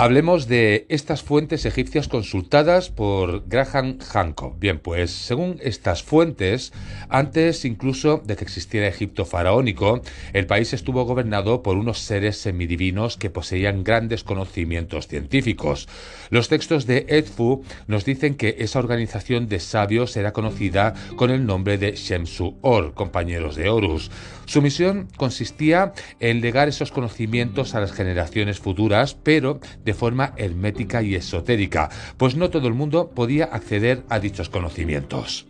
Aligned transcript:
Hablemos 0.00 0.46
de 0.46 0.86
estas 0.90 1.24
fuentes 1.24 1.66
egipcias 1.66 2.06
consultadas 2.06 2.88
por 2.88 3.48
Graham 3.48 3.98
Hancock. 3.98 4.56
Bien, 4.56 4.78
pues 4.78 5.10
según 5.10 5.58
estas 5.60 6.04
fuentes, 6.04 6.72
antes 7.08 7.64
incluso 7.64 8.22
de 8.24 8.36
que 8.36 8.44
existiera 8.44 8.86
Egipto 8.86 9.24
faraónico, 9.24 10.00
el 10.34 10.46
país 10.46 10.72
estuvo 10.72 11.04
gobernado 11.04 11.64
por 11.64 11.76
unos 11.76 11.98
seres 11.98 12.36
semidivinos 12.36 13.16
que 13.16 13.28
poseían 13.28 13.82
grandes 13.82 14.22
conocimientos 14.22 15.08
científicos. 15.08 15.88
Los 16.30 16.48
textos 16.48 16.86
de 16.86 17.06
Edfu 17.08 17.64
nos 17.88 18.04
dicen 18.04 18.36
que 18.36 18.54
esa 18.60 18.78
organización 18.78 19.48
de 19.48 19.58
sabios 19.58 20.16
era 20.16 20.32
conocida 20.32 20.94
con 21.16 21.32
el 21.32 21.44
nombre 21.44 21.76
de 21.76 21.96
Shemsu-Or, 21.96 22.94
compañeros 22.94 23.56
de 23.56 23.68
Horus. 23.68 24.12
Su 24.46 24.62
misión 24.62 25.08
consistía 25.16 25.92
en 26.20 26.40
legar 26.40 26.68
esos 26.68 26.92
conocimientos 26.92 27.74
a 27.74 27.80
las 27.80 27.92
generaciones 27.92 28.60
futuras, 28.60 29.14
pero 29.14 29.60
de 29.88 29.94
forma 29.94 30.34
hermética 30.36 31.02
y 31.02 31.14
esotérica, 31.14 31.88
pues 32.18 32.36
no 32.36 32.50
todo 32.50 32.68
el 32.68 32.74
mundo 32.74 33.10
podía 33.14 33.46
acceder 33.46 34.02
a 34.10 34.20
dichos 34.20 34.50
conocimientos. 34.50 35.46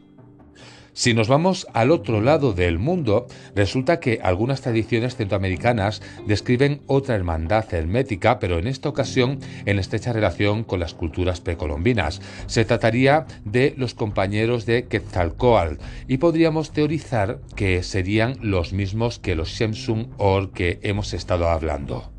Si 0.93 1.13
nos 1.13 1.27
vamos 1.27 1.67
al 1.75 1.91
otro 1.91 2.21
lado 2.21 2.53
del 2.53 2.79
mundo, 2.79 3.27
resulta 3.57 3.99
que 3.99 4.21
algunas 4.23 4.61
tradiciones 4.61 5.17
centroamericanas 5.17 6.03
describen 6.27 6.83
otra 6.87 7.17
hermandad 7.17 7.73
hermética, 7.75 8.39
pero 8.39 8.61
en 8.61 8.69
esta 8.69 8.89
ocasión 8.89 9.41
en 9.65 9.81
estrecha 9.81 10.13
relación 10.13 10.63
con 10.63 10.79
las 10.79 10.95
culturas 10.95 11.41
precolombinas. 11.41 12.21
Se 12.47 12.65
trataría 12.65 13.27
de 13.45 13.75
los 13.77 13.95
compañeros 13.95 14.67
de 14.67 14.87
Quetzalcoatl 14.87 15.83
y 16.07 16.19
podríamos 16.19 16.73
teorizar 16.73 17.41
que 17.57 17.83
serían 17.83 18.37
los 18.41 18.73
mismos 18.73 19.19
que 19.19 19.35
los 19.35 19.49
Shemsun 19.49 20.11
Or 20.17 20.53
que 20.53 20.79
hemos 20.83 21.13
estado 21.13 21.49
hablando. 21.49 22.18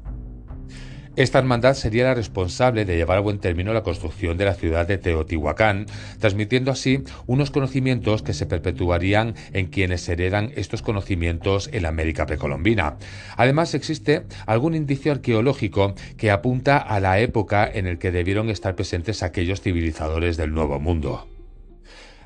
Esta 1.20 1.38
hermandad 1.38 1.74
sería 1.74 2.06
la 2.06 2.14
responsable 2.14 2.86
de 2.86 2.96
llevar 2.96 3.18
a 3.18 3.20
buen 3.20 3.40
término 3.40 3.74
la 3.74 3.84
construcción 3.84 4.38
de 4.38 4.46
la 4.46 4.54
ciudad 4.54 4.88
de 4.88 4.98
Teotihuacán, 4.98 5.86
transmitiendo 6.18 6.72
así 6.72 7.04
unos 7.28 7.52
conocimientos 7.52 8.24
que 8.24 8.32
se 8.32 8.46
perpetuarían 8.46 9.36
en 9.52 9.66
quienes 9.66 10.08
heredan 10.08 10.54
estos 10.56 10.82
conocimientos 10.82 11.70
en 11.74 11.84
la 11.84 11.90
América 11.90 12.26
precolombina. 12.26 12.96
Además, 13.36 13.74
existe 13.74 14.24
algún 14.46 14.76
indicio 14.76 15.12
arqueológico 15.12 15.94
que 16.16 16.32
apunta 16.32 16.78
a 16.78 17.02
la 17.02 17.20
época 17.20 17.70
en 17.70 17.88
la 17.88 17.98
que 17.98 18.12
debieron 18.14 18.50
estar 18.50 18.78
presentes 18.78 19.22
aquellos 19.22 19.60
civilizadores 19.60 20.38
del 20.38 20.54
Nuevo 20.54 20.80
Mundo. 20.80 21.28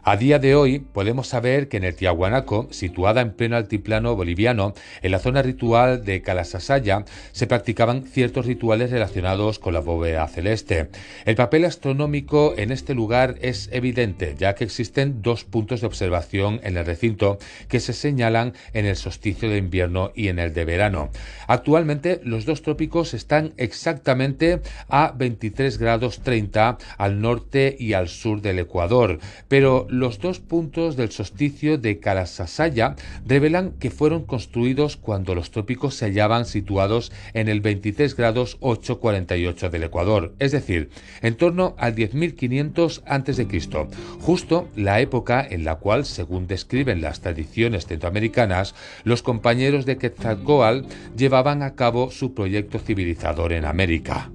A 0.06 0.18
día 0.18 0.38
de 0.38 0.54
hoy 0.54 0.80
podemos 0.80 1.30
saber 1.30 1.70
que 1.70 1.78
en 1.78 1.86
el 1.86 1.96
Tiahuanaco, 1.96 2.68
situada 2.72 3.22
en 3.22 3.32
pleno 3.32 3.56
altiplano 3.56 4.18
boliviano, 4.18 4.74
en 5.02 5.12
la 5.12 5.20
zona 5.20 5.42
ritual 5.42 6.04
de 6.04 6.22
Calasasaya, 6.22 7.06
se 7.32 7.48
practicaban 7.48 8.04
ciertos 8.04 8.46
rituales 8.46 8.92
relacionados 8.92 9.60
con 9.60 9.74
la 9.74 9.80
bóveda 9.80 10.28
celeste. 10.28 10.90
El 11.24 11.36
papel 11.36 11.64
astronómico 11.64 12.54
en 12.58 12.74
este 12.74 12.94
lugar 12.94 13.36
es 13.40 13.70
evidente, 13.72 14.36
ya 14.38 14.56
que 14.56 14.66
existen 14.66 15.22
dos 15.22 15.46
puntos 15.46 15.80
de 15.80 15.88
observación 15.88 16.60
en 16.64 16.76
el 16.76 16.86
recinto 16.86 17.38
que 17.70 17.80
se 17.80 17.94
señalan 17.94 18.56
en 18.74 18.86
el 18.86 18.98
solsticio 18.98 19.50
de 19.50 19.56
invierno 19.56 20.12
y 20.14 20.28
en 20.28 20.38
el 20.38 20.54
de 20.54 20.66
verano. 20.66 21.12
Actualmente 21.48 22.20
los 22.26 22.44
dos 22.44 22.62
trópicos 22.62 23.14
están 23.14 23.54
exactamente 23.56 24.60
a 24.90 25.14
23 25.16 25.78
grados 25.78 26.20
30 26.20 26.78
al 26.98 27.22
norte 27.22 27.74
y 27.80 27.94
al 27.94 28.10
sur 28.10 28.42
del 28.42 28.60
Ecuador, 28.60 29.20
pero 29.48 29.88
los 30.00 30.20
dos 30.20 30.40
puntos 30.40 30.96
del 30.96 31.12
solsticio 31.12 31.78
de 31.78 32.00
Kalasasaya 32.00 32.96
revelan 33.26 33.72
que 33.80 33.92
fueron 33.92 34.24
construidos 34.24 34.98
cuando 34.98 35.36
los 35.36 35.52
trópicos 35.52 35.96
se 35.96 36.06
hallaban 36.06 36.46
situados 36.46 37.12
en 37.34 37.48
el 37.48 37.62
23 37.62 38.16
grados 38.16 38.58
848 38.60 39.70
del 39.70 39.84
Ecuador, 39.84 40.34
es 40.40 40.52
decir, 40.52 40.90
en 41.22 41.36
torno 41.36 41.76
al 41.78 41.96
10.500 41.96 43.02
a.C., 43.06 43.44
justo 44.20 44.68
la 44.76 45.00
época 45.02 45.46
en 45.48 45.64
la 45.64 45.76
cual, 45.76 46.06
según 46.06 46.48
describen 46.48 47.02
las 47.02 47.22
tradiciones 47.22 47.86
centroamericanas, 47.86 48.76
los 49.04 49.22
compañeros 49.22 49.86
de 49.86 49.98
Quetzalcoatl 49.98 50.88
llevaban 51.16 51.62
a 51.64 51.76
cabo 51.76 52.12
su 52.12 52.34
proyecto 52.34 52.80
civilizador 52.80 53.54
en 53.54 53.66
América. 53.66 54.32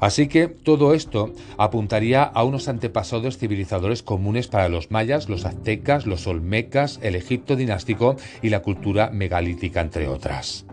Así 0.00 0.28
que 0.28 0.48
todo 0.48 0.94
esto 0.94 1.32
apuntaría 1.58 2.22
a 2.22 2.42
unos 2.42 2.68
antepasados 2.68 3.38
civilizadores 3.38 4.02
comunes 4.02 4.48
para 4.48 4.68
los 4.68 4.90
mayas, 4.90 5.28
los 5.28 5.44
aztecas, 5.44 6.06
los 6.06 6.26
olmecas, 6.26 6.98
el 7.02 7.14
Egipto 7.14 7.54
dinástico 7.54 8.16
y 8.42 8.48
la 8.48 8.60
cultura 8.60 9.10
megalítica, 9.10 9.82
entre 9.82 10.08
otras. 10.08 10.64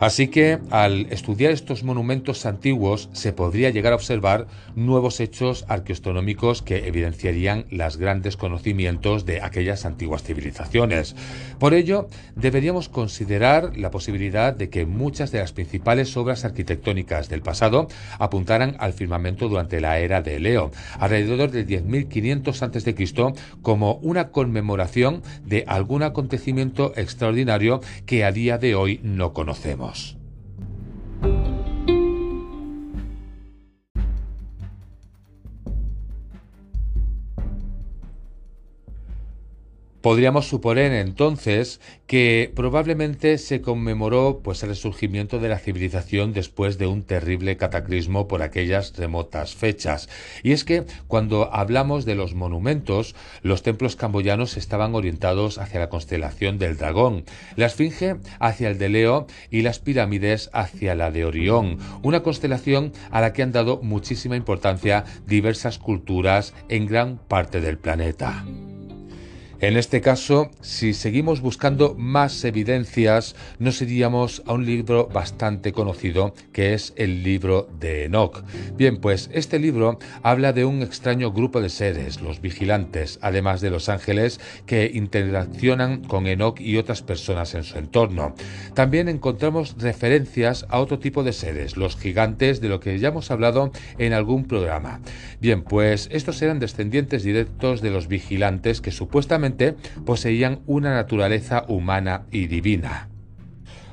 Así 0.00 0.28
que 0.28 0.58
al 0.70 1.06
estudiar 1.10 1.50
estos 1.50 1.82
monumentos 1.82 2.46
antiguos 2.46 3.08
se 3.12 3.32
podría 3.32 3.70
llegar 3.70 3.92
a 3.92 3.96
observar 3.96 4.46
nuevos 4.76 5.18
hechos 5.18 5.64
arqueoastronómicos 5.66 6.62
que 6.62 6.86
evidenciarían 6.86 7.64
los 7.70 7.96
grandes 7.96 8.36
conocimientos 8.36 9.26
de 9.26 9.42
aquellas 9.42 9.84
antiguas 9.84 10.22
civilizaciones. 10.22 11.16
Por 11.58 11.74
ello, 11.74 12.08
deberíamos 12.36 12.88
considerar 12.88 13.76
la 13.76 13.90
posibilidad 13.90 14.54
de 14.54 14.70
que 14.70 14.86
muchas 14.86 15.32
de 15.32 15.40
las 15.40 15.52
principales 15.52 16.16
obras 16.16 16.44
arquitectónicas 16.44 17.28
del 17.28 17.42
pasado 17.42 17.88
apuntaran 18.20 18.76
al 18.78 18.92
firmamento 18.92 19.48
durante 19.48 19.80
la 19.80 19.98
era 19.98 20.22
de 20.22 20.38
Leo, 20.38 20.70
alrededor 21.00 21.50
del 21.50 21.66
10.500 21.66 22.62
a.C., 22.62 22.88
como 23.62 23.94
una 23.94 24.28
conmemoración 24.28 25.22
de 25.44 25.64
algún 25.66 26.04
acontecimiento 26.04 26.92
extraordinario 26.96 27.80
que 28.06 28.24
a 28.24 28.30
día 28.30 28.58
de 28.58 28.74
hoy 28.74 29.00
no 29.02 29.32
conocemos. 29.32 29.87
cross. 29.88 30.17
Podríamos 40.00 40.46
suponer 40.46 40.92
entonces 40.92 41.80
que 42.06 42.52
probablemente 42.54 43.36
se 43.36 43.60
conmemoró 43.60 44.40
pues 44.44 44.62
el 44.62 44.68
resurgimiento 44.68 45.40
de 45.40 45.48
la 45.48 45.58
civilización 45.58 46.32
después 46.32 46.78
de 46.78 46.86
un 46.86 47.02
terrible 47.02 47.56
cataclismo 47.56 48.28
por 48.28 48.42
aquellas 48.42 48.96
remotas 48.96 49.56
fechas. 49.56 50.08
Y 50.44 50.52
es 50.52 50.64
que 50.64 50.84
cuando 51.08 51.52
hablamos 51.52 52.04
de 52.04 52.14
los 52.14 52.34
monumentos, 52.34 53.16
los 53.42 53.62
templos 53.62 53.96
camboyanos 53.96 54.56
estaban 54.56 54.94
orientados 54.94 55.58
hacia 55.58 55.80
la 55.80 55.88
constelación 55.88 56.58
del 56.58 56.76
dragón, 56.76 57.24
la 57.56 57.66
esfinge 57.66 58.16
hacia 58.38 58.70
el 58.70 58.78
de 58.78 58.88
Leo 58.88 59.26
y 59.50 59.62
las 59.62 59.80
pirámides 59.80 60.48
hacia 60.52 60.94
la 60.94 61.10
de 61.10 61.24
Orión, 61.24 61.78
una 62.02 62.22
constelación 62.22 62.92
a 63.10 63.20
la 63.20 63.32
que 63.32 63.42
han 63.42 63.52
dado 63.52 63.80
muchísima 63.82 64.36
importancia 64.36 65.04
diversas 65.26 65.78
culturas 65.78 66.54
en 66.68 66.86
gran 66.86 67.18
parte 67.18 67.60
del 67.60 67.78
planeta. 67.78 68.44
En 69.60 69.76
este 69.76 70.00
caso, 70.00 70.52
si 70.60 70.94
seguimos 70.94 71.40
buscando 71.40 71.96
más 71.98 72.44
evidencias, 72.44 73.34
nos 73.58 73.82
iríamos 73.82 74.40
a 74.46 74.52
un 74.52 74.64
libro 74.64 75.08
bastante 75.08 75.72
conocido, 75.72 76.32
que 76.52 76.74
es 76.74 76.92
el 76.94 77.24
libro 77.24 77.68
de 77.80 78.04
Enoch. 78.04 78.44
Bien, 78.76 78.98
pues 78.98 79.28
este 79.32 79.58
libro 79.58 79.98
habla 80.22 80.52
de 80.52 80.64
un 80.64 80.82
extraño 80.82 81.32
grupo 81.32 81.60
de 81.60 81.70
seres, 81.70 82.20
los 82.20 82.40
vigilantes, 82.40 83.18
además 83.20 83.60
de 83.60 83.70
los 83.70 83.88
ángeles, 83.88 84.38
que 84.64 84.92
interaccionan 84.94 86.04
con 86.04 86.28
Enoch 86.28 86.60
y 86.60 86.76
otras 86.76 87.02
personas 87.02 87.56
en 87.56 87.64
su 87.64 87.78
entorno. 87.78 88.36
También 88.74 89.08
encontramos 89.08 89.74
referencias 89.76 90.66
a 90.68 90.78
otro 90.78 91.00
tipo 91.00 91.24
de 91.24 91.32
seres, 91.32 91.76
los 91.76 91.96
gigantes, 91.96 92.60
de 92.60 92.68
lo 92.68 92.78
que 92.78 92.96
ya 93.00 93.08
hemos 93.08 93.32
hablado 93.32 93.72
en 93.98 94.12
algún 94.12 94.44
programa. 94.44 95.00
Bien, 95.40 95.64
pues 95.64 96.08
estos 96.12 96.40
eran 96.42 96.60
descendientes 96.60 97.24
directos 97.24 97.80
de 97.80 97.90
los 97.90 98.06
vigilantes 98.06 98.80
que 98.80 98.92
supuestamente 98.92 99.47
poseían 100.04 100.60
una 100.66 100.94
naturaleza 100.94 101.64
humana 101.68 102.22
y 102.30 102.46
divina. 102.46 103.08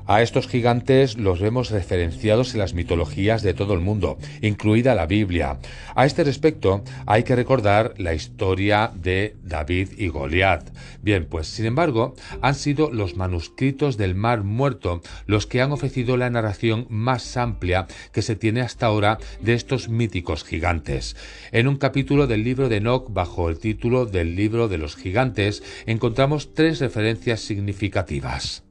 A 0.07 0.21
estos 0.21 0.47
gigantes 0.47 1.17
los 1.17 1.39
vemos 1.39 1.71
referenciados 1.71 2.53
en 2.53 2.59
las 2.59 2.75
mitologías 2.75 3.41
de 3.41 3.55
todo 3.55 3.73
el 3.73 3.79
mundo, 3.79 4.19
incluida 4.41 4.93
la 4.93 5.07
Biblia. 5.07 5.57
A 5.95 6.05
este 6.05 6.23
respecto, 6.23 6.83
hay 7.07 7.23
que 7.23 7.35
recordar 7.35 7.95
la 7.97 8.13
historia 8.13 8.91
de 8.93 9.35
David 9.41 9.89
y 9.97 10.09
Goliat. 10.09 10.69
Bien, 11.01 11.25
pues 11.25 11.47
sin 11.47 11.65
embargo, 11.65 12.13
han 12.41 12.53
sido 12.53 12.91
los 12.91 13.15
manuscritos 13.15 13.97
del 13.97 14.13
Mar 14.13 14.43
Muerto 14.43 15.01
los 15.25 15.47
que 15.47 15.63
han 15.63 15.71
ofrecido 15.71 16.17
la 16.17 16.29
narración 16.29 16.85
más 16.89 17.35
amplia 17.35 17.87
que 18.11 18.21
se 18.21 18.35
tiene 18.35 18.61
hasta 18.61 18.85
ahora 18.85 19.17
de 19.41 19.55
estos 19.55 19.89
míticos 19.89 20.43
gigantes. 20.43 21.15
En 21.51 21.67
un 21.67 21.77
capítulo 21.77 22.27
del 22.27 22.43
libro 22.43 22.69
de 22.69 22.77
Enoch, 22.77 23.11
bajo 23.11 23.49
el 23.49 23.57
título 23.57 24.05
del 24.05 24.35
libro 24.35 24.67
de 24.67 24.77
los 24.77 24.95
gigantes, 24.95 25.63
encontramos 25.87 26.53
tres 26.53 26.79
referencias 26.79 27.39
significativas. 27.39 28.64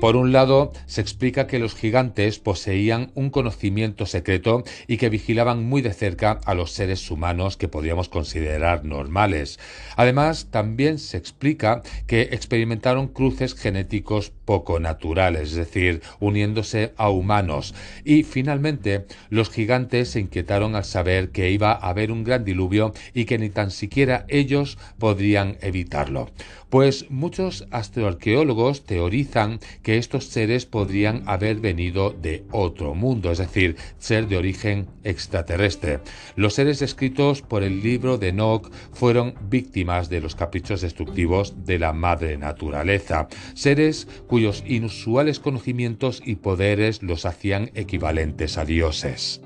Por 0.00 0.14
un 0.14 0.30
lado, 0.30 0.72
se 0.84 1.00
explica 1.00 1.46
que 1.46 1.58
los 1.58 1.74
gigantes 1.74 2.38
poseían 2.38 3.10
un 3.14 3.30
conocimiento 3.30 4.04
secreto 4.04 4.62
y 4.86 4.98
que 4.98 5.08
vigilaban 5.08 5.64
muy 5.64 5.80
de 5.80 5.94
cerca 5.94 6.38
a 6.44 6.54
los 6.54 6.72
seres 6.72 7.10
humanos 7.10 7.56
que 7.56 7.68
podríamos 7.68 8.10
considerar 8.10 8.84
normales. 8.84 9.58
Además, 9.96 10.48
también 10.50 10.98
se 10.98 11.16
explica 11.16 11.82
que 12.06 12.28
experimentaron 12.32 13.08
cruces 13.08 13.54
genéticos 13.54 14.32
poco 14.46 14.80
naturales, 14.80 15.50
es 15.50 15.56
decir, 15.56 16.00
uniéndose 16.18 16.94
a 16.96 17.10
humanos. 17.10 17.74
Y 18.04 18.22
finalmente, 18.22 19.04
los 19.28 19.50
gigantes 19.50 20.08
se 20.08 20.20
inquietaron 20.20 20.74
al 20.74 20.84
saber 20.84 21.30
que 21.30 21.50
iba 21.50 21.72
a 21.72 21.90
haber 21.90 22.10
un 22.10 22.24
gran 22.24 22.44
diluvio 22.44 22.94
y 23.12 23.26
que 23.26 23.36
ni 23.36 23.50
tan 23.50 23.70
siquiera 23.70 24.24
ellos 24.28 24.78
podrían 24.98 25.58
evitarlo. 25.60 26.30
Pues 26.70 27.10
muchos 27.10 27.66
astroarqueólogos 27.70 28.84
teorizan 28.84 29.60
que 29.82 29.98
estos 29.98 30.26
seres 30.26 30.66
podrían 30.66 31.22
haber 31.26 31.60
venido 31.60 32.10
de 32.10 32.44
otro 32.50 32.94
mundo, 32.94 33.30
es 33.30 33.38
decir, 33.38 33.76
ser 33.98 34.26
de 34.26 34.36
origen 34.36 34.88
extraterrestre. 35.04 36.00
Los 36.34 36.54
seres 36.54 36.80
descritos 36.80 37.42
por 37.42 37.62
el 37.62 37.82
libro 37.82 38.18
de 38.18 38.28
Enoch 38.28 38.70
fueron 38.92 39.34
víctimas 39.48 40.08
de 40.08 40.20
los 40.20 40.34
caprichos 40.34 40.80
destructivos 40.80 41.64
de 41.64 41.78
la 41.78 41.92
madre 41.92 42.36
naturaleza, 42.36 43.28
seres 43.54 44.08
cuyos 44.36 44.64
inusuales 44.66 45.40
conocimientos 45.40 46.20
y 46.22 46.34
poderes 46.34 47.02
los 47.02 47.24
hacían 47.24 47.70
equivalentes 47.74 48.58
a 48.58 48.66
dioses. 48.66 49.40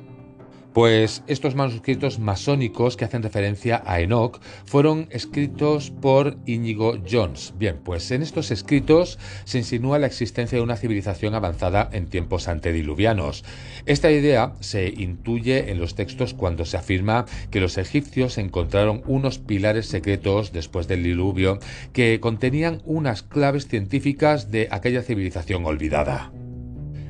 Pues 0.73 1.25
estos 1.27 1.57
manuscritos 1.57 2.21
masónicos 2.21 2.97
que 2.97 3.05
hacen 3.05 3.25
referencia 3.25 3.83
a 3.85 4.01
Enoch 4.01 4.41
fueron 4.65 5.09
escritos 5.11 5.91
por 5.91 6.37
Íñigo 6.47 6.97
Jones. 7.11 7.55
Bien, 7.59 7.79
pues 7.83 8.09
en 8.13 8.23
estos 8.23 8.53
escritos 8.53 9.19
se 9.45 9.59
insinúa 9.59 9.99
la 9.99 10.07
existencia 10.07 10.57
de 10.57 10.63
una 10.63 10.77
civilización 10.77 11.35
avanzada 11.35 11.89
en 11.93 12.07
tiempos 12.07 12.47
antediluvianos. 12.47 13.45
Esta 13.85 14.13
idea 14.13 14.53
se 14.61 14.87
intuye 14.97 15.73
en 15.73 15.81
los 15.81 15.97
textos 15.97 16.35
cuando 16.35 16.65
se 16.65 16.77
afirma 16.77 17.27
que 17.51 17.61
los 17.61 17.77
egipcios 17.77 18.39
encontraron 18.39 19.03
unos 19.07 19.39
pilares 19.39 19.87
secretos 19.87 20.53
después 20.53 20.87
del 20.87 21.03
diluvio 21.03 21.59
que 21.93 22.21
contenían 22.21 22.81
unas 22.85 23.25
claves 23.25 23.67
científicas 23.67 24.53
de 24.53 24.69
aquella 24.71 25.03
civilización 25.03 25.67
olvidada. 25.67 26.31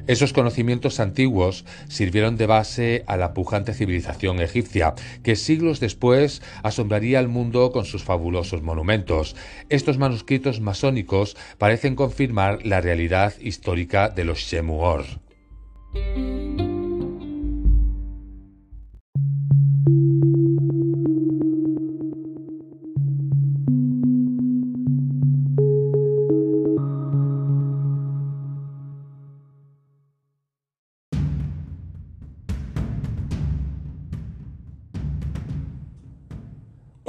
Esos 0.06 0.32
conocimientos 0.32 1.00
antiguos 1.00 1.64
sirvieron 1.88 2.36
de 2.36 2.46
base 2.46 3.04
a 3.06 3.16
la 3.16 3.34
pujante 3.34 3.74
civilización 3.74 4.40
egipcia, 4.40 4.94
que 5.22 5.36
siglos 5.36 5.80
después 5.80 6.42
asombraría 6.62 7.18
al 7.18 7.28
mundo 7.28 7.72
con 7.72 7.84
sus 7.84 8.04
fabulosos 8.04 8.62
monumentos. 8.62 9.36
Estos 9.68 9.98
manuscritos 9.98 10.60
masónicos 10.60 11.36
parecen 11.58 11.96
confirmar 11.96 12.64
la 12.64 12.80
realidad 12.80 13.34
histórica 13.40 14.08
de 14.08 14.24
los 14.24 14.38
Shemuor. 14.38 15.04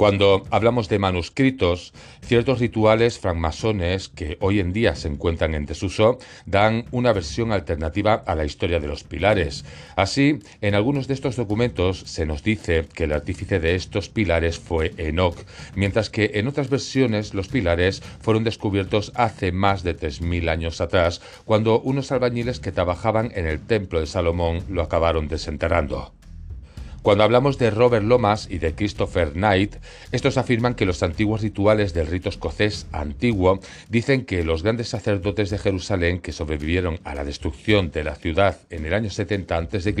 Cuando 0.02 0.42
hablamos 0.50 0.88
de 0.88 0.98
manuscritos, 0.98 1.94
ciertos 2.22 2.58
rituales 2.58 3.20
francmasones 3.20 4.08
que 4.08 4.36
hoy 4.40 4.58
en 4.58 4.72
día 4.72 4.96
se 4.96 5.06
encuentran 5.06 5.54
en 5.54 5.64
desuso 5.64 6.18
dan 6.44 6.86
una 6.90 7.12
versión 7.12 7.52
alternativa 7.52 8.14
a 8.26 8.34
la 8.34 8.44
historia 8.44 8.80
de 8.80 8.88
los 8.88 9.04
pilares. 9.04 9.64
Así, 9.94 10.40
en 10.60 10.74
algunos 10.74 11.06
de 11.06 11.14
estos 11.14 11.36
documentos 11.36 12.00
se 12.00 12.26
nos 12.26 12.42
dice 12.42 12.84
que 12.92 13.04
el 13.04 13.12
artífice 13.12 13.60
de 13.60 13.76
estos 13.76 14.08
pilares 14.08 14.58
fue 14.58 14.92
Enoch, 14.96 15.36
mientras 15.76 16.10
que 16.10 16.32
en 16.34 16.48
otras 16.48 16.68
versiones 16.68 17.32
los 17.32 17.46
pilares 17.46 18.02
fueron 18.22 18.42
descubiertos 18.42 19.12
hace 19.14 19.52
más 19.52 19.84
de 19.84 19.96
3.000 19.96 20.50
años 20.50 20.80
atrás, 20.80 21.22
cuando 21.44 21.80
unos 21.80 22.10
albañiles 22.10 22.58
que 22.58 22.72
trabajaban 22.72 23.30
en 23.36 23.46
el 23.46 23.64
templo 23.64 24.00
de 24.00 24.06
Salomón 24.06 24.64
lo 24.68 24.82
acabaron 24.82 25.28
desenterrando. 25.28 26.12
Cuando 27.02 27.24
hablamos 27.24 27.58
de 27.58 27.72
Robert 27.72 28.04
Lomas 28.04 28.46
y 28.48 28.58
de 28.58 28.76
Christopher 28.76 29.32
Knight, 29.32 29.74
estos 30.12 30.38
afirman 30.38 30.76
que 30.76 30.86
los 30.86 31.02
antiguos 31.02 31.42
rituales 31.42 31.94
del 31.94 32.06
rito 32.06 32.28
escocés 32.28 32.86
antiguo 32.92 33.58
dicen 33.88 34.24
que 34.24 34.44
los 34.44 34.62
grandes 34.62 34.90
sacerdotes 34.90 35.50
de 35.50 35.58
Jerusalén 35.58 36.20
que 36.20 36.30
sobrevivieron 36.30 37.00
a 37.02 37.16
la 37.16 37.24
destrucción 37.24 37.90
de 37.90 38.04
la 38.04 38.14
ciudad 38.14 38.60
en 38.70 38.86
el 38.86 38.94
año 38.94 39.10
70 39.10 39.56
a.C. 39.56 39.94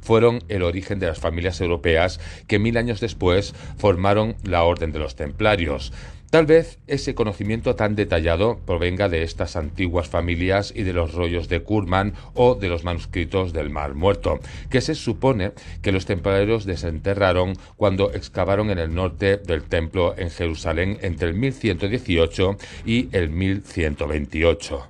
fueron 0.00 0.42
el 0.48 0.64
origen 0.64 0.98
de 0.98 1.06
las 1.06 1.20
familias 1.20 1.60
europeas 1.60 2.18
que 2.48 2.58
mil 2.58 2.76
años 2.76 2.98
después 2.98 3.54
formaron 3.78 4.34
la 4.42 4.64
Orden 4.64 4.90
de 4.90 4.98
los 4.98 5.14
Templarios. 5.14 5.92
Tal 6.32 6.46
vez 6.46 6.78
ese 6.86 7.14
conocimiento 7.14 7.74
tan 7.76 7.94
detallado 7.94 8.58
provenga 8.64 9.10
de 9.10 9.22
estas 9.22 9.54
antiguas 9.54 10.08
familias 10.08 10.72
y 10.74 10.82
de 10.82 10.94
los 10.94 11.12
rollos 11.12 11.46
de 11.50 11.60
Kurman 11.60 12.14
o 12.32 12.54
de 12.54 12.70
los 12.70 12.84
manuscritos 12.84 13.52
del 13.52 13.68
Mar 13.68 13.92
Muerto, 13.92 14.40
que 14.70 14.80
se 14.80 14.94
supone 14.94 15.52
que 15.82 15.92
los 15.92 16.06
templarios 16.06 16.64
desenterraron 16.64 17.52
cuando 17.76 18.14
excavaron 18.14 18.70
en 18.70 18.78
el 18.78 18.94
norte 18.94 19.36
del 19.36 19.64
templo 19.64 20.14
en 20.16 20.30
Jerusalén 20.30 20.96
entre 21.02 21.28
el 21.28 21.34
1118 21.34 22.56
y 22.86 23.10
el 23.12 23.28
1128. 23.28 24.86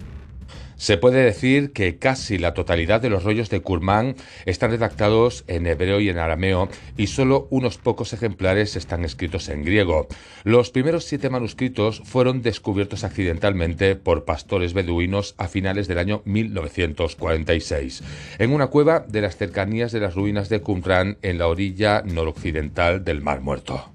Se 0.83 0.99
puede 0.99 1.23
decir 1.23 1.73
que 1.73 1.97
casi 1.99 2.39
la 2.39 2.55
totalidad 2.55 3.01
de 3.01 3.09
los 3.09 3.23
rollos 3.23 3.49
de 3.51 3.61
Kurmán 3.61 4.17
están 4.47 4.73
redactados 4.73 5.45
en 5.47 5.69
hebreo 5.69 6.01
y 6.01 6.09
en 6.09 6.19
arameo 6.19 6.69
y 6.97 7.07
solo 7.07 7.47
unos 7.51 7.79
pocos 7.79 8.13
ejemplares 8.13 8.75
están 8.75 9.05
escritos 9.05 9.49
en 9.49 9.63
griego. 9.63 10.09
Los 10.43 10.71
primeros 10.71 11.05
siete 11.05 11.31
manuscritos 11.31 12.03
fueron 12.05 12.43
descubiertos 12.43 13.05
accidentalmente 13.05 13.95
por 13.95 14.25
pastores 14.25 14.75
beduinos 14.75 15.37
a 15.39 15.47
finales 15.47 15.87
del 15.87 15.99
año 15.99 16.23
1946 16.25 18.03
en 18.41 18.53
una 18.53 18.67
cueva 18.67 19.05
de 19.07 19.21
las 19.21 19.37
cercanías 19.37 19.93
de 19.93 20.01
las 20.01 20.17
ruinas 20.17 20.49
de 20.49 20.63
Qumran 20.63 21.17
en 21.23 21.39
la 21.39 21.47
orilla 21.47 22.03
noroccidental 22.05 23.05
del 23.05 23.21
Mar 23.21 23.41
Muerto. 23.41 23.92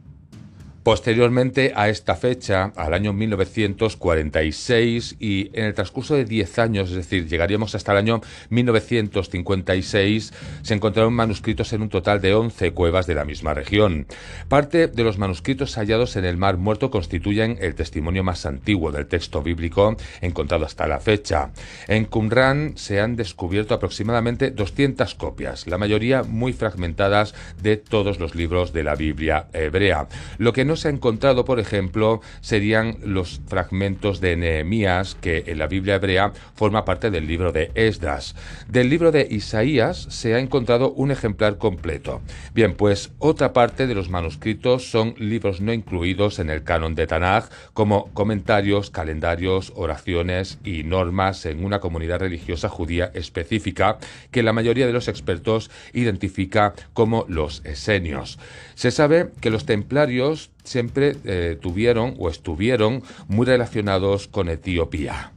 Posteriormente 0.88 1.74
a 1.76 1.90
esta 1.90 2.16
fecha, 2.16 2.72
al 2.78 2.94
año 2.94 3.12
1946, 3.12 5.18
y 5.20 5.50
en 5.52 5.66
el 5.66 5.74
transcurso 5.74 6.16
de 6.16 6.24
10 6.24 6.60
años, 6.60 6.92
es 6.92 6.96
decir, 6.96 7.28
llegaríamos 7.28 7.76
hasta 7.76 7.92
el 7.92 7.98
año 7.98 8.22
1956, 8.52 10.34
se 10.62 10.74
encontraron 10.74 11.14
manuscritos 11.14 11.74
en 11.74 11.82
un 11.82 11.90
total 11.90 12.22
de 12.22 12.34
11 12.34 12.72
cuevas 12.72 13.06
de 13.06 13.16
la 13.16 13.26
misma 13.26 13.54
región. 13.54 14.08
Parte 14.48 14.88
de 14.88 15.04
los 15.04 15.18
manuscritos 15.18 15.76
hallados 15.76 16.16
en 16.16 16.24
el 16.24 16.38
Mar 16.38 16.56
Muerto 16.56 16.90
constituyen 16.90 17.58
el 17.60 17.76
testimonio 17.76 18.24
más 18.24 18.46
antiguo 18.46 18.94
del 18.94 19.08
texto 19.08 19.44
bíblico 19.44 19.98
encontrado 20.22 20.66
hasta 20.66 20.88
la 20.88 21.02
fecha. 21.02 21.52
En 21.90 22.06
Qumran 22.06 22.78
se 22.78 23.02
han 23.02 23.18
descubierto 23.18 23.74
aproximadamente 23.74 24.52
200 24.52 25.16
copias, 25.16 25.68
la 25.68 25.78
mayoría 25.78 26.24
muy 26.24 26.54
fragmentadas 26.54 27.36
de 27.62 27.76
todos 27.76 28.22
los 28.22 28.36
libros 28.36 28.72
de 28.72 28.86
la 28.86 28.96
Biblia 28.96 29.48
hebrea. 29.52 30.08
Lo 30.38 30.54
que 30.54 30.64
no 30.64 30.77
se 30.78 30.88
ha 30.88 30.92
encontrado, 30.92 31.44
por 31.46 31.60
ejemplo, 31.60 32.22
serían 32.42 32.98
los 33.04 33.42
fragmentos 33.48 34.22
de 34.22 34.38
Nehemías, 34.38 35.16
que 35.20 35.44
en 35.48 35.60
la 35.60 35.68
Biblia 35.68 35.96
hebrea 35.96 36.32
forma 36.56 36.86
parte 36.86 37.12
del 37.12 37.28
libro 37.28 37.52
de 37.52 37.72
Esdras. 37.76 38.36
Del 38.68 38.90
libro 38.90 39.12
de 39.12 39.28
Isaías 39.30 40.08
se 40.10 40.34
ha 40.34 40.40
encontrado 40.40 40.92
un 40.92 41.12
ejemplar 41.12 41.58
completo. 41.58 42.22
Bien, 42.54 42.76
pues 42.76 43.12
otra 43.20 43.54
parte 43.54 43.88
de 43.88 43.96
los 43.96 44.10
manuscritos 44.10 44.90
son 44.90 45.16
libros 45.18 45.62
no 45.62 45.74
incluidos 45.74 46.40
en 46.40 46.50
el 46.50 46.64
canon 46.64 46.96
de 46.96 47.08
Tanaj, 47.08 47.50
como 47.74 48.12
comentarios, 48.14 48.90
calendarios, 48.90 49.74
oraciones 49.76 50.60
y 50.64 50.84
normas 50.84 51.46
en 51.46 51.66
una 51.66 51.80
comunidad 51.80 52.20
religiosa 52.20 52.70
judía 52.70 53.12
específica 53.14 53.98
que 54.32 54.44
la 54.44 54.54
mayoría 54.54 54.88
de 54.88 54.94
los 54.94 55.08
expertos 55.08 55.70
identifica 55.94 56.74
como 56.94 57.26
los 57.28 57.64
esenios. 57.66 58.40
Se 58.76 58.92
sabe 58.92 59.30
que 59.42 59.50
los 59.50 59.66
templarios 59.66 60.52
siempre 60.68 61.16
eh, 61.24 61.58
tuvieron 61.60 62.16
o 62.20 62.30
estuvieron 62.30 63.04
muy 63.28 63.46
relacionados 63.46 64.28
con 64.28 64.50
Etiopía. 64.50 65.32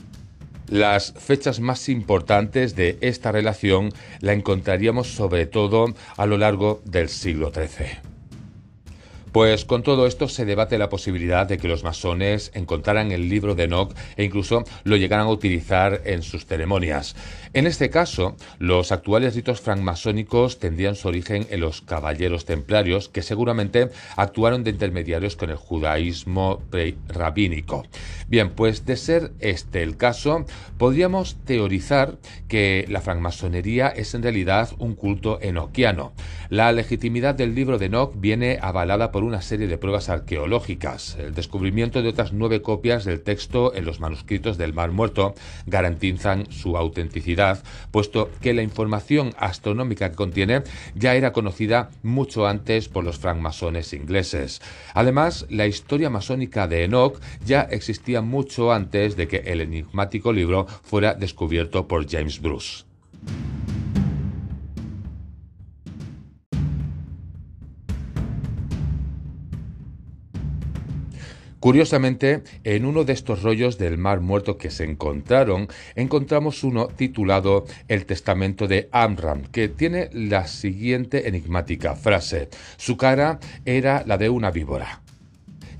Las 0.69 1.13
fechas 1.15 1.59
más 1.61 1.89
importantes 1.89 2.77
de 2.77 2.99
esta 3.01 3.33
relación 3.33 3.91
la 4.21 4.33
encontraríamos 4.33 5.09
sobre 5.09 5.47
todo 5.47 5.87
a 6.17 6.27
lo 6.27 6.39
largo 6.39 6.81
del 6.85 7.09
siglo 7.09 7.53
XIII. 7.53 8.10
Pues 9.33 9.65
con 9.65 9.85
todo 9.85 10.07
esto 10.07 10.29
se 10.29 10.45
debate 10.45 10.77
la 10.77 10.89
posibilidad 10.89 11.47
de 11.47 11.57
que 11.57 11.69
los 11.69 11.85
masones 11.85 12.51
encontraran 12.55 13.13
el 13.13 13.29
libro 13.29 13.55
de 13.55 13.65
Enoch 13.65 13.95
e 14.17 14.25
incluso 14.25 14.65
lo 14.83 14.97
llegaran 14.97 15.27
a 15.27 15.31
utilizar 15.31 16.03
en 16.05 16.23
sus 16.23 16.47
ceremonias. 16.47 17.15
En 17.53 17.67
este 17.67 17.91
caso, 17.91 18.37
los 18.59 18.91
actuales 18.91 19.37
ritos 19.37 19.61
francmasónicos 19.61 20.59
tendrían 20.59 20.97
su 20.97 21.09
origen 21.09 21.47
en 21.51 21.61
los 21.61 21.81
caballeros 21.81 22.45
templarios, 22.45 23.09
que 23.09 23.23
seguramente 23.23 23.91
actuaron 24.17 24.65
de 24.65 24.71
intermediarios 24.71 25.37
con 25.37 25.51
el 25.51 25.57
judaísmo 25.57 26.63
rabínico. 27.09 27.87
Bien, 28.29 28.51
pues 28.51 28.85
de 28.85 28.97
ser 28.97 29.33
este 29.39 29.83
el 29.83 29.97
caso, 29.97 30.45
podríamos 30.79 31.37
teorizar 31.45 32.19
que 32.49 32.85
la 32.89 33.01
francmasonería 33.01 33.89
es 33.89 34.15
en 34.15 34.23
realidad 34.23 34.71
un 34.79 34.95
culto 34.95 35.39
enoquiano. 35.41 36.13
La 36.49 36.73
legitimidad 36.73 37.35
del 37.35 37.55
libro 37.55 37.79
de 37.79 37.87
Enoch 37.87 38.13
viene 38.17 38.59
avalada 38.61 39.13
por 39.13 39.20
por 39.21 39.27
una 39.27 39.43
serie 39.43 39.67
de 39.67 39.77
pruebas 39.77 40.09
arqueológicas. 40.09 41.19
El 41.19 41.35
descubrimiento 41.35 42.01
de 42.01 42.09
otras 42.09 42.33
nueve 42.33 42.63
copias 42.63 43.05
del 43.05 43.21
texto 43.21 43.75
en 43.75 43.85
los 43.85 44.01
manuscritos 44.01 44.57
del 44.57 44.73
Mar 44.73 44.93
Muerto 44.93 45.35
garantizan 45.67 46.51
su 46.51 46.79
autenticidad, 46.79 47.63
puesto 47.91 48.31
que 48.41 48.55
la 48.55 48.63
información 48.63 49.35
astronómica 49.37 50.09
que 50.09 50.17
contiene 50.17 50.63
ya 50.95 51.17
era 51.17 51.35
conocida 51.35 51.91
mucho 52.03 52.47
antes 52.47 52.89
por 52.89 53.05
los 53.05 53.19
francmasones 53.19 53.93
ingleses. 53.93 54.63
Además, 54.95 55.45
la 55.51 55.67
historia 55.67 56.09
masónica 56.09 56.67
de 56.67 56.85
Enoch 56.85 57.21
ya 57.45 57.61
existía 57.61 58.23
mucho 58.23 58.73
antes 58.73 59.17
de 59.17 59.29
que 59.29 59.43
el 59.45 59.61
enigmático 59.61 60.33
libro 60.33 60.67
fuera 60.83 61.13
descubierto 61.13 61.87
por 61.87 62.09
James 62.11 62.41
Bruce. 62.41 62.85
Curiosamente, 71.61 72.43
en 72.65 72.87
uno 72.87 73.05
de 73.05 73.13
estos 73.13 73.43
rollos 73.43 73.77
del 73.77 73.99
Mar 73.99 74.21
Muerto 74.21 74.57
que 74.57 74.71
se 74.71 74.85
encontraron, 74.85 75.69
encontramos 75.95 76.65
uno 76.65 76.89
titulado 76.89 77.67
El 77.87 78.07
Testamento 78.07 78.67
de 78.67 78.89
Amram, 78.93 79.43
que 79.43 79.69
tiene 79.69 80.09
la 80.15 80.47
siguiente 80.47 81.29
enigmática 81.29 81.95
frase. 81.97 82.49
Su 82.79 82.97
cara 82.97 83.41
era 83.67 84.03
la 84.07 84.17
de 84.17 84.31
una 84.31 84.51
víbora. 84.51 85.03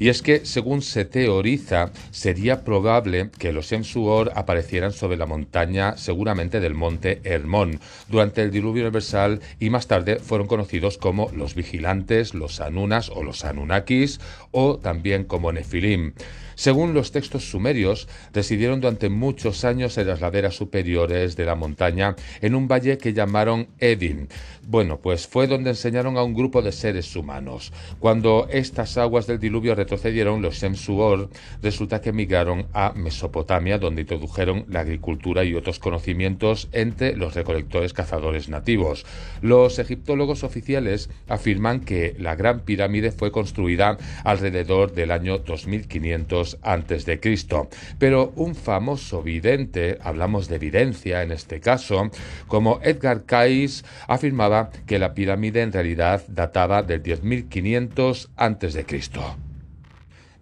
Y 0.01 0.09
es 0.09 0.23
que, 0.23 0.47
según 0.47 0.81
se 0.81 1.05
teoriza, 1.05 1.93
sería 2.11 2.65
probable 2.65 3.29
que 3.39 3.53
los 3.53 3.71
Emsuor 3.71 4.33
aparecieran 4.35 4.93
sobre 4.93 5.19
la 5.19 5.27
montaña, 5.27 5.99
seguramente 5.99 6.59
del 6.59 6.75
monte 6.75 7.21
Hermón, 7.23 7.81
durante 8.09 8.41
el 8.43 8.51
diluvio 8.51 8.85
universal 8.85 9.41
y 9.61 9.69
más 9.69 9.89
tarde 9.89 10.17
fueron 10.17 10.47
conocidos 10.47 10.97
como 10.97 11.31
los 11.37 11.55
vigilantes, 11.55 12.33
los 12.33 12.63
Anunas 12.63 13.11
o 13.11 13.23
los 13.23 13.45
Anunnakis, 13.45 14.21
o 14.53 14.79
también 14.79 15.25
como 15.25 15.53
Nefilim. 15.53 16.15
Según 16.61 16.93
los 16.93 17.11
textos 17.11 17.49
sumerios, 17.49 18.07
residieron 18.35 18.83
durante 18.83 19.09
muchos 19.09 19.65
años 19.65 19.97
en 19.97 20.09
las 20.09 20.21
laderas 20.21 20.57
superiores 20.57 21.35
de 21.35 21.47
la 21.47 21.55
montaña, 21.55 22.17
en 22.43 22.55
un 22.55 22.69
valle 22.69 22.99
que 22.99 23.15
llamaron 23.15 23.69
Edin. 23.79 24.29
Bueno, 24.69 25.01
pues 25.01 25.27
fue 25.27 25.47
donde 25.47 25.71
enseñaron 25.71 26.19
a 26.19 26.23
un 26.23 26.35
grupo 26.35 26.61
de 26.61 26.73
seres 26.73 27.17
humanos. 27.17 27.73
Cuando 27.99 28.47
estas 28.51 28.99
aguas 28.99 29.27
del 29.27 29.39
diluvio 29.39 29.75
retrocedieron, 29.75 30.43
los 30.43 30.57
Shemsuor 30.57 31.31
resulta 31.63 32.03
que 32.03 32.11
emigraron 32.11 32.67
a 32.75 32.93
Mesopotamia, 32.93 33.79
donde 33.79 34.03
introdujeron 34.03 34.67
la 34.69 34.81
agricultura 34.81 35.45
y 35.45 35.55
otros 35.55 35.79
conocimientos 35.79 36.69
entre 36.73 37.17
los 37.17 37.35
recolectores 37.35 37.95
cazadores 37.95 38.51
nativos. 38.51 39.07
Los 39.41 39.79
egiptólogos 39.79 40.45
oficiales 40.45 41.09
afirman 41.27 41.81
que 41.81 42.15
la 42.19 42.37
Gran 42.37 42.61
Pirámide 42.61 43.13
fue 43.13 43.33
construida 43.33 43.97
alrededor 44.25 44.93
del 44.93 45.11
año 45.11 45.39
2500 45.39 46.50
antes 46.63 47.05
de 47.07 47.21
Cristo. 47.21 47.69
Pero 47.99 48.33
un 48.37 48.55
famoso 48.55 49.23
vidente, 49.23 49.99
hablamos 50.03 50.49
de 50.49 50.57
evidencia 50.57 51.23
en 51.23 51.33
este 51.33 51.61
caso, 51.61 52.11
como 52.47 52.81
Edgar 52.83 53.25
Cayce, 53.25 53.85
afirmaba 54.07 54.71
que 54.87 54.99
la 54.99 55.15
pirámide 55.15 55.63
en 55.63 55.73
realidad 55.73 56.23
databa 56.29 56.83
del 56.83 57.03
10.500 57.03 58.29
antes 58.37 58.75
de 58.75 58.85
Cristo. 58.85 59.37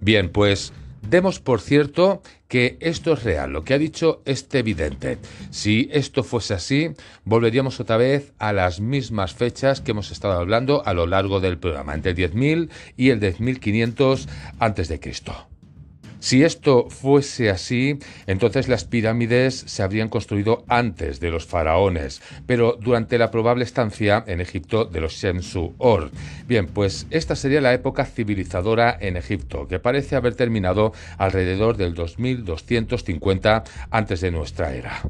Bien, 0.00 0.30
pues 0.30 0.72
Demos 1.02 1.40
por 1.40 1.60
cierto 1.60 2.22
que 2.48 2.76
esto 2.80 3.12
es 3.12 3.22
real, 3.22 3.52
lo 3.52 3.64
que 3.64 3.74
ha 3.74 3.78
dicho 3.78 4.20
este 4.24 4.62
vidente. 4.62 5.18
Si 5.50 5.88
esto 5.92 6.22
fuese 6.22 6.54
así, 6.54 6.90
volveríamos 7.24 7.80
otra 7.80 7.96
vez 7.96 8.32
a 8.38 8.52
las 8.52 8.80
mismas 8.80 9.32
fechas 9.32 9.80
que 9.80 9.92
hemos 9.92 10.10
estado 10.10 10.34
hablando 10.34 10.84
a 10.84 10.92
lo 10.92 11.06
largo 11.06 11.40
del 11.40 11.58
programa, 11.58 11.94
entre 11.94 12.10
el 12.12 12.16
10.000 12.16 12.68
y 12.96 13.10
el 13.10 13.20
10.500 13.20 14.28
antes 14.58 14.88
de 14.88 15.00
Cristo. 15.00 15.48
Si 16.20 16.42
esto 16.42 16.88
fuese 16.90 17.50
así, 17.50 17.98
entonces 18.26 18.68
las 18.68 18.84
pirámides 18.84 19.64
se 19.66 19.82
habrían 19.82 20.08
construido 20.08 20.64
antes 20.68 21.20
de 21.20 21.30
los 21.30 21.46
faraones, 21.46 22.20
pero 22.46 22.76
durante 22.80 23.18
la 23.18 23.30
probable 23.30 23.64
estancia 23.64 24.24
en 24.26 24.40
Egipto 24.40 24.84
de 24.84 25.00
los 25.00 25.12
Shemsu-Or. 25.14 26.10
Bien, 26.46 26.66
pues 26.66 27.06
esta 27.10 27.36
sería 27.36 27.60
la 27.60 27.72
época 27.72 28.04
civilizadora 28.04 28.96
en 29.00 29.16
Egipto, 29.16 29.68
que 29.68 29.78
parece 29.78 30.16
haber 30.16 30.34
terminado 30.34 30.92
alrededor 31.18 31.76
del 31.76 31.94
2250 31.94 33.64
antes 33.90 34.20
de 34.20 34.30
nuestra 34.30 34.74
era. 34.74 35.02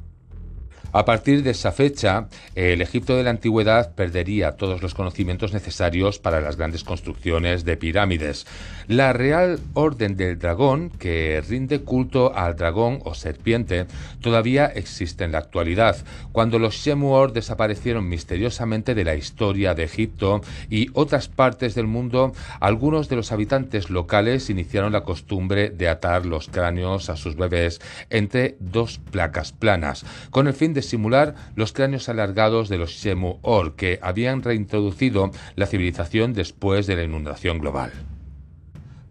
A 0.90 1.04
partir 1.04 1.42
de 1.42 1.50
esa 1.50 1.70
fecha, 1.70 2.28
el 2.54 2.80
Egipto 2.80 3.14
de 3.14 3.22
la 3.22 3.28
antigüedad 3.28 3.94
perdería 3.94 4.52
todos 4.52 4.80
los 4.80 4.94
conocimientos 4.94 5.52
necesarios 5.52 6.18
para 6.18 6.40
las 6.40 6.56
grandes 6.56 6.82
construcciones 6.82 7.66
de 7.66 7.76
pirámides. 7.76 8.46
La 8.86 9.12
Real 9.12 9.60
Orden 9.74 10.16
del 10.16 10.38
Dragón, 10.38 10.88
que 10.88 11.42
rinde 11.46 11.80
culto 11.80 12.34
al 12.34 12.56
dragón 12.56 13.00
o 13.04 13.14
serpiente, 13.14 13.86
todavía 14.22 14.64
existe 14.64 15.24
en 15.24 15.32
la 15.32 15.38
actualidad. 15.38 15.96
Cuando 16.32 16.58
los 16.58 16.76
Shemuor 16.76 17.34
desaparecieron 17.34 18.08
misteriosamente 18.08 18.94
de 18.94 19.04
la 19.04 19.14
historia 19.14 19.74
de 19.74 19.84
Egipto 19.84 20.40
y 20.70 20.88
otras 20.94 21.28
partes 21.28 21.74
del 21.74 21.86
mundo, 21.86 22.32
algunos 22.60 23.10
de 23.10 23.16
los 23.16 23.30
habitantes 23.30 23.90
locales 23.90 24.48
iniciaron 24.48 24.92
la 24.92 25.02
costumbre 25.02 25.68
de 25.68 25.88
atar 25.88 26.24
los 26.24 26.48
cráneos 26.48 27.10
a 27.10 27.16
sus 27.16 27.36
bebés 27.36 27.78
entre 28.08 28.56
dos 28.58 28.98
placas 29.10 29.52
planas, 29.52 30.06
con 30.30 30.46
el 30.46 30.54
fin 30.54 30.72
de 30.72 30.77
simular 30.82 31.34
los 31.54 31.72
cráneos 31.72 32.08
alargados 32.08 32.68
de 32.68 32.78
los 32.78 32.90
Shemu-Or, 32.90 33.76
que 33.76 33.98
habían 34.02 34.42
reintroducido 34.42 35.30
la 35.56 35.66
civilización 35.66 36.32
después 36.32 36.86
de 36.86 36.96
la 36.96 37.04
inundación 37.04 37.58
global. 37.58 37.92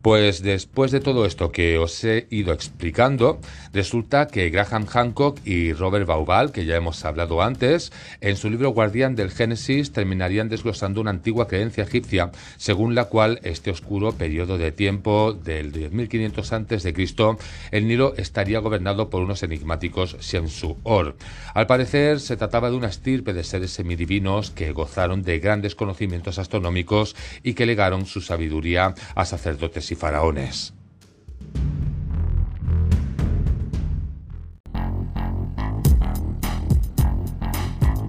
Pues 0.08 0.42
después 0.42 0.92
de 0.92 1.02
todo 1.02 1.26
esto 1.26 1.52
que 1.52 1.78
os 1.78 2.02
he 2.06 2.28
ido 2.30 2.54
explicando, 2.54 3.42
resulta 3.74 4.28
que 4.28 4.50
Graham 4.50 4.86
Hancock 4.86 5.46
y 5.46 5.74
Robert 5.74 6.06
Baubal, 6.08 6.54
que 6.54 6.64
ya 6.64 6.78
hemos 6.78 7.04
hablado 7.04 7.42
antes, 7.42 7.92
en 8.22 8.38
su 8.38 8.50
libro 8.50 8.70
Guardián 8.70 9.18
del 9.18 9.32
Génesis 9.32 9.92
terminarían 9.92 10.48
desglosando 10.48 11.02
una 11.02 11.10
antigua 11.10 11.50
creencia 11.50 11.84
egipcia 11.84 12.32
según 12.56 12.96
la 12.96 13.10
cual 13.10 13.42
este 13.44 13.70
oscuro 13.70 14.14
periodo 14.14 14.58
de 14.58 14.72
tiempo 14.72 15.34
del 15.34 15.74
10.500 15.74 16.54
antes 16.54 16.84
de 16.84 16.94
Cristo, 16.94 17.38
el 17.72 17.86
Nilo 17.86 18.14
estaría 18.16 18.60
gobernado 18.60 19.10
por 19.10 19.22
unos 19.22 19.44
enigmáticos 19.44 20.16
Shensu-Or. 20.22 21.18
Al 21.54 21.68
parecer 21.68 22.22
se 22.22 22.38
trataba 22.38 22.70
de 22.70 22.78
una 22.78 22.88
estirpe 22.88 23.34
de 23.34 23.44
seres 23.44 23.72
semidivinos 23.72 24.52
que 24.52 24.72
gozaron 24.72 25.24
de 25.24 25.40
grandes 25.40 25.76
conocimientos 25.76 26.40
astronómicos 26.40 27.14
y 27.44 27.56
que 27.56 27.66
legaron 27.66 28.06
su 28.06 28.22
sabiduría 28.22 28.96
a 29.14 29.26
sacerdotes 29.26 29.92
y 29.92 29.97
faraones. 29.98 30.74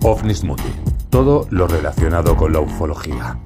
OVNIS 0.05 0.45
Mundi. 0.45 0.63
Todo 1.11 1.47
lo 1.51 1.67
relacionado 1.67 2.37
con 2.37 2.53
la 2.53 2.61
ufología. 2.61 3.39